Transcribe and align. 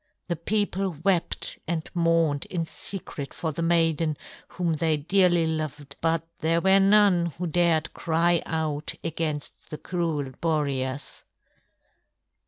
The 0.29 0.35
people 0.35 0.97
wept 1.03 1.59
and 1.67 1.87
mourned 1.93 2.47
in 2.47 2.65
secret 2.65 3.35
for 3.35 3.51
the 3.51 3.61
maiden 3.61 4.17
whom 4.47 4.73
they 4.73 4.97
dearly 4.97 5.45
loved, 5.45 5.95
but 6.01 6.27
there 6.39 6.59
were 6.59 6.79
none 6.79 7.27
who 7.27 7.45
dared 7.45 7.93
cry 7.93 8.41
out 8.47 8.95
against 9.03 9.69
the 9.69 9.77
cruel 9.77 10.31
Boreas. 10.41 11.23